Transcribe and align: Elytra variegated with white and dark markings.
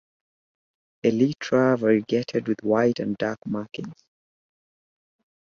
Elytra 1.05 1.77
variegated 1.77 2.47
with 2.47 2.63
white 2.63 2.97
and 2.99 3.15
dark 3.17 3.37
markings. 3.45 4.03